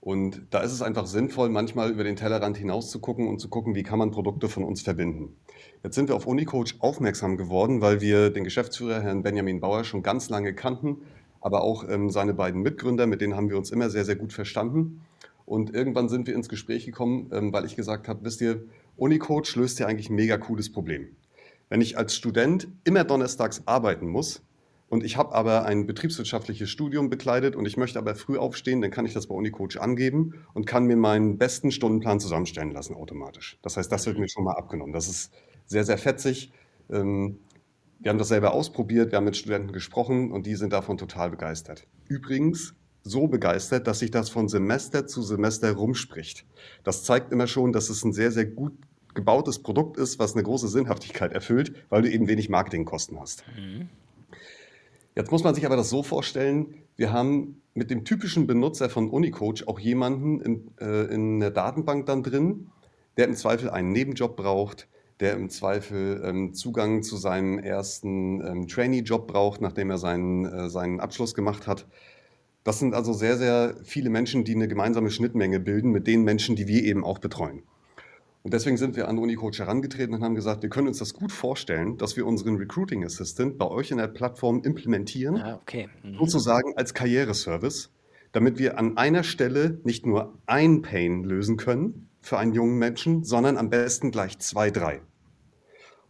[0.00, 3.48] Und da ist es einfach sinnvoll, manchmal über den Tellerrand hinaus zu gucken und zu
[3.48, 5.36] gucken, wie kann man Produkte von uns verbinden.
[5.84, 10.02] Jetzt sind wir auf Unicoach aufmerksam geworden, weil wir den Geschäftsführer, Herrn Benjamin Bauer, schon
[10.02, 11.02] ganz lange kannten,
[11.40, 14.32] aber auch ähm, seine beiden Mitgründer, mit denen haben wir uns immer sehr, sehr gut
[14.32, 15.02] verstanden.
[15.44, 18.64] Und irgendwann sind wir ins Gespräch gekommen, ähm, weil ich gesagt habe, wisst ihr,
[18.96, 21.08] Unicoach löst ja eigentlich ein mega cooles Problem.
[21.68, 24.42] Wenn ich als Student immer donnerstags arbeiten muss,
[24.92, 28.90] und ich habe aber ein betriebswirtschaftliches Studium bekleidet und ich möchte aber früh aufstehen, dann
[28.90, 33.58] kann ich das bei Unicoach angeben und kann mir meinen besten Stundenplan zusammenstellen lassen automatisch.
[33.62, 34.92] Das heißt, das wird mir schon mal abgenommen.
[34.92, 35.32] Das ist
[35.64, 36.52] sehr, sehr fetzig.
[36.90, 37.38] Ähm,
[38.00, 41.30] wir haben das selber ausprobiert, wir haben mit Studenten gesprochen und die sind davon total
[41.30, 41.86] begeistert.
[42.06, 46.44] Übrigens so begeistert, dass sich das von Semester zu Semester rumspricht.
[46.84, 48.74] Das zeigt immer schon, dass es ein sehr, sehr gut
[49.14, 53.42] gebautes Produkt ist, was eine große Sinnhaftigkeit erfüllt, weil du eben wenig Marketingkosten hast.
[53.56, 53.88] Mhm.
[55.14, 59.10] Jetzt muss man sich aber das so vorstellen, wir haben mit dem typischen Benutzer von
[59.10, 62.70] Unicoach auch jemanden in, äh, in der Datenbank dann drin,
[63.16, 64.88] der im Zweifel einen Nebenjob braucht,
[65.20, 70.68] der im Zweifel ähm, Zugang zu seinem ersten ähm, Trainee-Job braucht, nachdem er seinen, äh,
[70.70, 71.86] seinen Abschluss gemacht hat.
[72.64, 76.56] Das sind also sehr, sehr viele Menschen, die eine gemeinsame Schnittmenge bilden mit den Menschen,
[76.56, 77.62] die wir eben auch betreuen.
[78.42, 81.30] Und deswegen sind wir an Unicoach herangetreten und haben gesagt, wir können uns das gut
[81.30, 85.88] vorstellen, dass wir unseren Recruiting Assistant bei euch in der Plattform implementieren, Ah, okay.
[86.02, 86.16] Mhm.
[86.18, 87.90] sozusagen als Karriereservice,
[88.32, 93.22] damit wir an einer Stelle nicht nur ein Pain lösen können für einen jungen Menschen,
[93.22, 95.02] sondern am besten gleich zwei, drei.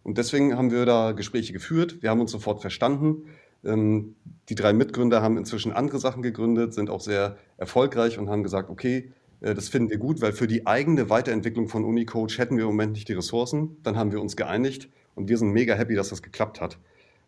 [0.02, 2.02] Und deswegen haben wir da Gespräche geführt.
[2.02, 3.26] Wir haben uns sofort verstanden.
[3.64, 4.16] Ähm,
[4.48, 8.70] die drei Mitgründer haben inzwischen andere Sachen gegründet, sind auch sehr erfolgreich und haben gesagt,
[8.70, 12.70] okay, das finden wir gut, weil für die eigene Weiterentwicklung von Unicoach hätten wir im
[12.70, 13.76] Moment nicht die Ressourcen.
[13.82, 16.78] Dann haben wir uns geeinigt und wir sind mega happy, dass das geklappt hat.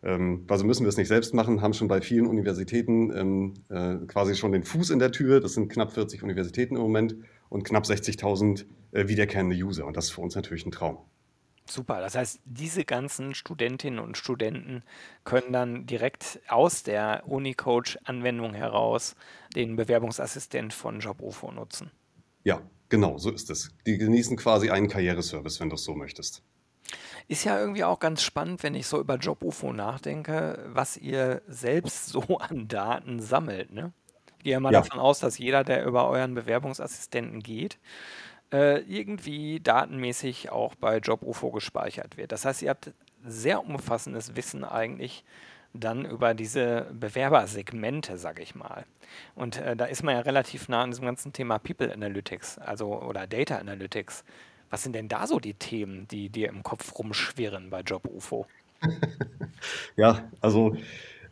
[0.05, 4.07] Ähm, also müssen wir es nicht selbst machen, haben schon bei vielen Universitäten ähm, äh,
[4.07, 5.40] quasi schon den Fuß in der Tür.
[5.40, 7.16] Das sind knapp 40 Universitäten im Moment
[7.48, 9.87] und knapp 60.000 äh, wiederkehrende User.
[9.87, 10.98] Und das ist für uns natürlich ein Traum.
[11.66, 14.83] Super, das heißt, diese ganzen Studentinnen und Studenten
[15.24, 19.16] können dann direkt aus der Unicoach-Anwendung heraus
[19.57, 21.90] den Bewerbungsassistent von JobUFO nutzen.
[22.44, 23.70] Ja, genau, so ist es.
[23.87, 26.42] Die genießen quasi einen Karriereservice, wenn du es so möchtest.
[27.28, 32.07] Ist ja irgendwie auch ganz spannend, wenn ich so über JobUFO nachdenke, was ihr selbst
[32.07, 33.72] so an Daten sammelt.
[33.72, 33.92] Ne?
[34.38, 37.78] Ich gehe mal Ja, davon aus, dass jeder, der über euren Bewerbungsassistenten geht,
[38.52, 42.33] äh, irgendwie datenmäßig auch bei JobUFO gespeichert wird.
[42.33, 42.92] Das heißt, ihr habt
[43.24, 45.24] sehr umfassendes Wissen eigentlich
[45.75, 48.85] dann über diese Bewerbersegmente, sage ich mal.
[49.35, 53.03] Und äh, da ist man ja relativ nah an diesem ganzen Thema People Analytics, also
[53.03, 54.25] oder Data Analytics.
[54.71, 58.47] Was sind denn da so die Themen, die dir im Kopf rumschwirren bei Job UFO?
[59.97, 60.77] Ja, also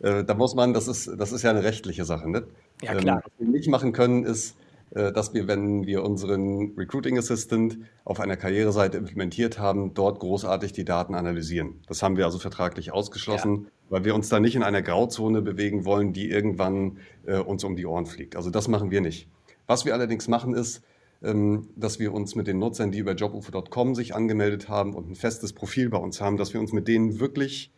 [0.01, 2.31] äh, da muss man, das ist, das ist ja eine rechtliche Sache.
[2.31, 2.47] Ne?
[2.83, 3.17] Ja, klar.
[3.19, 4.57] Ähm, was wir nicht machen können, ist,
[4.95, 10.73] äh, dass wir, wenn wir unseren Recruiting Assistant auf einer Karriereseite implementiert haben, dort großartig
[10.73, 11.81] die Daten analysieren.
[11.87, 13.71] Das haben wir also vertraglich ausgeschlossen, ja.
[13.93, 17.77] Weil wir uns da nicht in einer Grauzone bewegen wollen, die irgendwann äh, uns um
[17.77, 18.37] die Ohren fliegt.
[18.37, 19.29] Also das machen wir nicht.
[19.67, 20.83] Was wir allerdings machen ist,
[21.23, 25.15] ähm, dass wir uns mit den Nutzern, die über jobufo.com sich angemeldet haben und ein
[25.15, 27.71] festes Profil bei uns haben, dass wir uns mit denen wirklich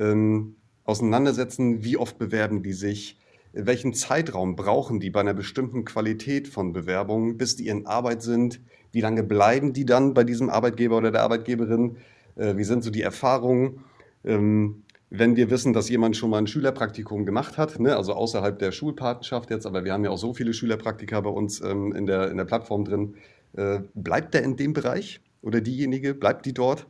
[0.00, 3.18] ähm, auseinandersetzen, wie oft bewerben die sich,
[3.52, 8.62] welchen Zeitraum brauchen die bei einer bestimmten Qualität von Bewerbungen, bis die in Arbeit sind,
[8.90, 11.98] wie lange bleiben die dann bei diesem Arbeitgeber oder der Arbeitgeberin,
[12.36, 13.84] äh, wie sind so die Erfahrungen.
[14.24, 18.58] Ähm, wenn wir wissen, dass jemand schon mal ein Schülerpraktikum gemacht hat, ne, also außerhalb
[18.58, 22.06] der Schulpatenschaft jetzt, aber wir haben ja auch so viele Schülerpraktika bei uns ähm, in,
[22.06, 23.14] der, in der Plattform drin,
[23.56, 26.86] äh, bleibt der in dem Bereich oder diejenige, bleibt die dort?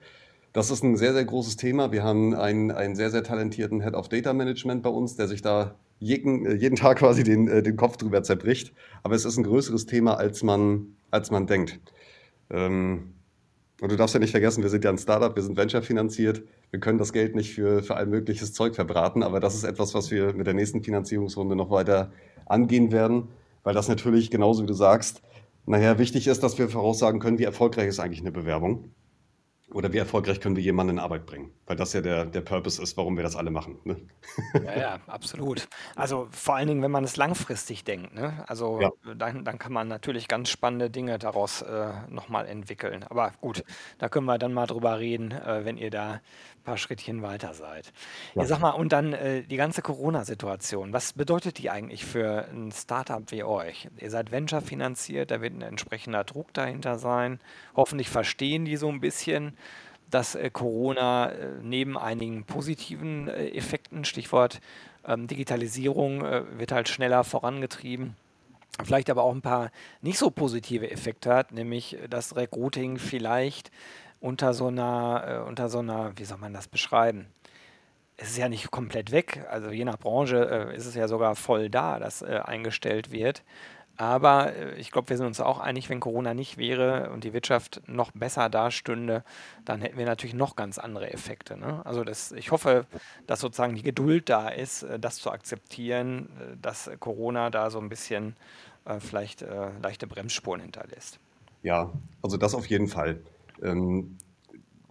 [0.53, 1.93] Das ist ein sehr, sehr großes Thema.
[1.93, 5.43] Wir haben einen, einen sehr, sehr talentierten Head of Data Management bei uns, der sich
[5.43, 8.73] da jeden, äh, jeden Tag quasi den, äh, den Kopf drüber zerbricht.
[9.03, 11.79] Aber es ist ein größeres Thema, als man, als man denkt.
[12.51, 13.15] Ähm,
[13.81, 16.43] und du darfst ja nicht vergessen, wir sind ja ein Startup, wir sind Venture finanziert.
[16.71, 19.95] Wir können das Geld nicht für, für all mögliches Zeug verbraten, aber das ist etwas,
[19.95, 22.13] was wir mit der nächsten Finanzierungsrunde noch weiter
[22.47, 23.29] angehen werden,
[23.63, 25.23] weil das natürlich, genauso wie du sagst,
[25.67, 28.93] nachher wichtig ist, dass wir voraussagen können, wie erfolgreich ist eigentlich eine Bewerbung.
[29.71, 31.51] Oder wie erfolgreich können wir jemanden in Arbeit bringen?
[31.67, 33.79] Weil das ja der, der Purpose ist, warum wir das alle machen.
[33.85, 33.97] Ne?
[34.65, 35.69] Ja, ja, absolut.
[35.95, 38.15] Also vor allen Dingen, wenn man es langfristig denkt.
[38.15, 38.45] Ne?
[38.47, 38.91] Also Ja.
[39.15, 43.05] dann, dann kann man natürlich ganz spannende Dinge daraus äh, nochmal entwickeln.
[43.11, 43.63] Aber gut,
[43.99, 46.23] da können wir dann mal drüber reden, äh, wenn ihr da
[46.65, 47.93] paar Schrittchen weiter seid.
[48.35, 48.49] Ja, Ja.
[48.49, 50.93] sag mal, und dann äh, die ganze Corona-Situation.
[50.93, 53.89] Was bedeutet die eigentlich für ein Startup wie euch?
[53.99, 57.41] Ihr seid Venture finanziert, da wird ein entsprechender Druck dahinter sein.
[57.77, 59.57] Hoffentlich verstehen die so ein bisschen
[60.11, 64.61] dass äh, Corona äh, neben einigen positiven äh, Effekten, Stichwort
[65.07, 68.17] ähm, Digitalisierung, äh, wird halt schneller vorangetrieben,
[68.83, 73.71] vielleicht aber auch ein paar nicht so positive Effekte hat, nämlich äh, das Recruiting vielleicht
[74.21, 77.27] unter so einer, äh, unter so einer, wie soll man das beschreiben?
[78.17, 81.37] Es ist ja nicht komplett weg, also je nach Branche äh, ist es ja sogar
[81.37, 83.45] voll da, dass äh, eingestellt wird.
[83.99, 87.33] Aber äh, ich glaube, wir sind uns auch einig, wenn Corona nicht wäre und die
[87.33, 89.25] Wirtschaft noch besser dastünde,
[89.65, 91.57] dann hätten wir natürlich noch ganz andere Effekte.
[91.57, 91.83] Ne?
[91.85, 92.87] Also das, ich hoffe,
[93.27, 97.81] dass sozusagen die Geduld da ist, äh, das zu akzeptieren, äh, dass Corona da so
[97.81, 98.37] ein bisschen
[98.85, 101.19] äh, vielleicht äh, leichte Bremsspuren hinterlässt.
[101.63, 103.21] Ja, also das auf jeden Fall.
[103.63, 104.17] Ähm,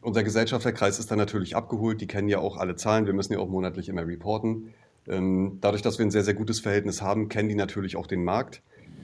[0.02, 2.00] unser Gesellschafterkreis ist da natürlich abgeholt.
[2.02, 3.06] Die kennen ja auch alle Zahlen.
[3.06, 4.74] Wir müssen ja auch monatlich immer reporten.
[5.08, 8.24] Ähm, dadurch, dass wir ein sehr, sehr gutes Verhältnis haben, kennen die natürlich auch den
[8.24, 8.62] Markt.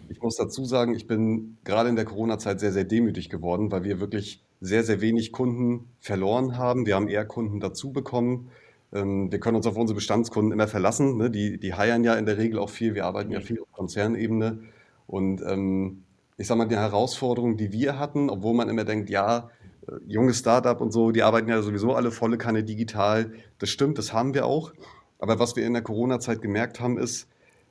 [0.09, 3.83] Ich muss dazu sagen, ich bin gerade in der Corona-Zeit sehr, sehr demütig geworden, weil
[3.83, 6.85] wir wirklich sehr, sehr wenig Kunden verloren haben.
[6.85, 8.49] Wir haben eher Kunden dazu bekommen.
[8.93, 11.17] Ähm, wir können uns auf unsere Bestandskunden immer verlassen.
[11.17, 11.31] Ne?
[11.31, 12.95] Die, die heiern ja in der Regel auch viel.
[12.95, 14.59] Wir arbeiten ja viel auf Konzernebene.
[15.07, 16.03] Und ähm,
[16.37, 19.49] ich sage mal, die Herausforderungen, die wir hatten, obwohl man immer denkt, ja,
[19.87, 23.31] äh, junges Startup und so, die arbeiten ja sowieso alle volle Kanne digital.
[23.59, 24.73] Das stimmt, das haben wir auch.
[25.19, 27.27] Aber was wir in der Corona-Zeit gemerkt haben, ist,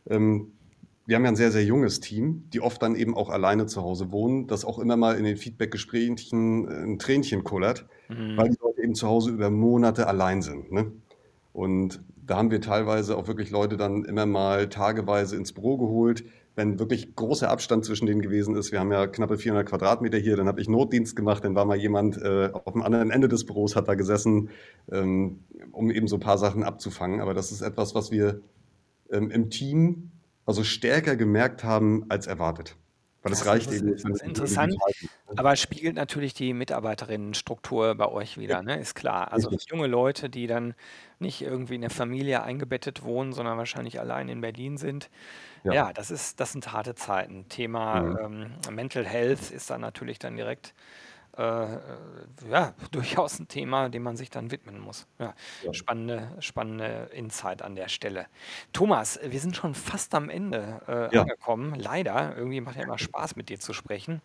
[0.09, 0.53] ähm,
[1.05, 3.83] wir haben ja ein sehr, sehr junges Team, die oft dann eben auch alleine zu
[3.83, 8.37] Hause wohnen, das auch immer mal in den Feedback-Gesprächen äh, ein Tränchen kullert, Mhm.
[8.37, 10.71] weil die Leute eben zu Hause über Monate allein sind.
[10.71, 10.93] Ne?
[11.53, 16.25] Und da haben wir teilweise auch wirklich Leute dann immer mal tageweise ins Büro geholt,
[16.55, 18.73] wenn wirklich großer Abstand zwischen denen gewesen ist.
[18.73, 21.77] Wir haben ja knappe 400 Quadratmeter hier, dann habe ich Notdienst gemacht, dann war mal
[21.77, 24.51] jemand äh, auf dem anderen Ende des Büros, hat da gesessen,
[24.91, 25.41] ähm,
[25.73, 27.21] um eben so ein paar Sachen abzufangen.
[27.21, 28.43] Aber das ist etwas, was wir
[29.11, 30.11] ähm, im Team
[30.45, 32.77] also stärker gemerkt haben als erwartet.
[33.23, 34.73] Weil es Das reicht ist, eben das ist interessant.
[34.73, 35.13] Ne?
[35.37, 38.79] aber spiegelt natürlich die Mitarbeiterinnenstruktur bei euch wieder, ne?
[38.81, 39.33] Ist klar.
[39.33, 40.75] Also junge Leute, die dann
[41.21, 45.09] nicht irgendwie in der Familie eingebettet wohnen, sondern wahrscheinlich allein in Berlin sind.
[45.65, 45.73] Ja.
[45.73, 47.49] Ja, das ist, das sind harte Zeiten.
[47.49, 48.53] Thema Mhm.
[48.69, 50.75] ähm, Mental Health ist dann natürlich dann direkt
[51.37, 51.79] äh, äh,
[52.51, 55.07] ja, durchaus ein Thema, dem man sich dann widmen muss.
[55.19, 55.73] Ja, Ja.
[55.73, 58.27] spannende, spannende Insight an der Stelle.
[58.73, 61.27] Thomas, wir sind schon fast am Ende äh, Ja.
[61.27, 61.75] angekommen.
[61.75, 64.21] Leider, irgendwie macht ja immer Spaß, mit dir zu sprechen.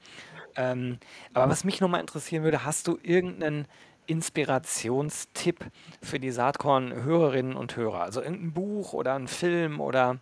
[0.56, 1.00] Ähm,
[1.34, 3.68] aber was mich nochmal interessieren würde, hast du irgendeinen
[4.08, 5.66] Inspirationstipp
[6.02, 8.02] für die Saatkorn-Hörerinnen und Hörer?
[8.02, 10.20] Also irgendein Buch oder ein Film oder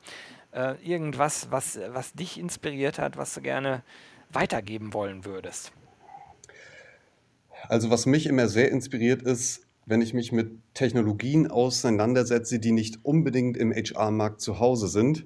[0.51, 3.83] äh, irgendwas, was, was dich inspiriert hat, was du gerne
[4.29, 5.73] weitergeben wollen würdest?
[7.69, 12.99] Also was mich immer sehr inspiriert ist, wenn ich mich mit Technologien auseinandersetze, die nicht
[13.04, 15.25] unbedingt im HR-Markt zu Hause sind,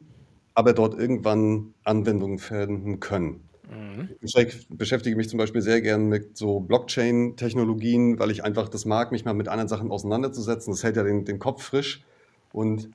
[0.53, 3.49] aber dort irgendwann Anwendungen finden können.
[3.69, 4.09] Mhm.
[4.21, 9.11] Ich beschäftige mich zum Beispiel sehr gern mit so Blockchain-Technologien, weil ich einfach das mag,
[9.11, 10.73] mich mal mit anderen Sachen auseinanderzusetzen.
[10.73, 12.03] Das hält ja den, den Kopf frisch.
[12.51, 12.89] Und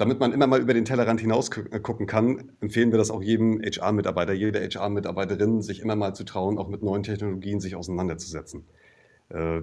[0.00, 3.60] damit man immer mal über den Tellerrand hinaus gucken kann, empfehlen wir das auch jedem
[3.60, 8.64] HR-Mitarbeiter, jeder HR-Mitarbeiterin, sich immer mal zu trauen, auch mit neuen Technologien sich auseinanderzusetzen.
[9.28, 9.60] Äh,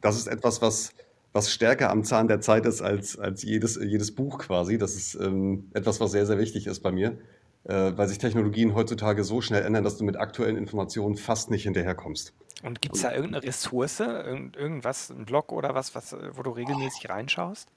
[0.00, 0.92] das ist etwas, was,
[1.32, 4.78] was stärker am Zahn der Zeit ist als, als jedes, jedes Buch quasi.
[4.78, 7.18] Das ist ähm, etwas, was sehr, sehr wichtig ist bei mir
[7.64, 11.64] äh, weil sich Technologien heutzutage so schnell ändern, dass du mit aktuellen Informationen fast nicht
[11.64, 12.32] hinterherkommst.
[12.62, 16.50] Und gibt es da irgendeine Ressource, irgend, irgendwas, ein Blog oder was, was, wo du
[16.50, 17.68] regelmäßig reinschaust?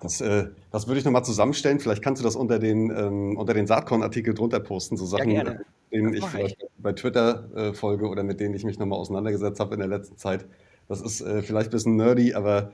[0.00, 1.80] Das, äh, das würde ich nochmal zusammenstellen.
[1.80, 5.42] Vielleicht kannst du das unter den, ähm, unter den Saatkorn-Artikel drunter posten, so Sachen, Ja,
[5.42, 5.56] äh,
[5.92, 6.68] denen ich vielleicht ich.
[6.78, 10.16] bei Twitter äh, folge oder mit denen ich mich nochmal auseinandergesetzt habe in der letzten
[10.16, 10.46] Zeit.
[10.88, 12.72] Das ist äh, vielleicht ein bisschen nerdy, aber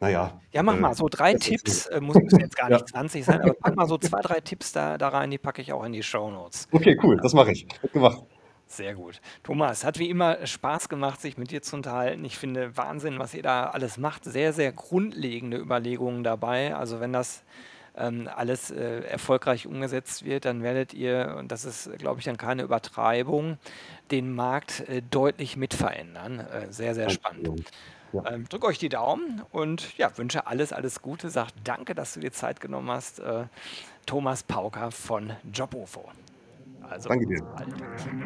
[0.00, 0.40] naja.
[0.52, 2.76] Ja, mach Äh, mal so drei ist Tipps, äh, muss, müssen jetzt gar Ja.
[2.76, 5.60] nicht 20 sein, aber pack mal so zwei, drei Tipps da, da rein, die packe
[5.60, 6.68] ich auch in die Shownotes.
[6.70, 7.66] Okay, cool, das mache ich.
[7.82, 8.22] Wird gemacht.
[8.70, 9.20] Sehr gut.
[9.42, 12.24] Thomas, hat wie immer Spaß gemacht, sich mit dir zu unterhalten.
[12.24, 14.24] Ich finde Wahnsinn, was ihr da alles macht.
[14.24, 16.76] Sehr, sehr grundlegende Überlegungen dabei.
[16.76, 17.42] Also wenn das
[17.96, 22.36] ähm, alles äh, erfolgreich umgesetzt wird, dann werdet ihr, und das ist, glaube ich, dann
[22.36, 23.58] keine Übertreibung,
[24.12, 26.38] den Markt äh, deutlich mitverändern.
[26.38, 27.64] Äh, sehr, sehr spannend.
[28.12, 28.30] Ja.
[28.30, 31.28] Ähm, drück euch die Daumen und ja, wünsche alles, alles Gute.
[31.28, 33.18] Sag danke, dass du dir Zeit genommen hast.
[33.18, 33.46] Äh,
[34.06, 36.08] Thomas Pauker von Jobofo.
[36.90, 37.40] Also, Danke dir.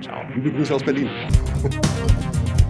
[0.01, 0.23] Ciao.
[0.35, 1.11] Liebe Grüße aus Berlin.